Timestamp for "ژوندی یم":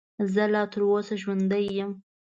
1.21-1.91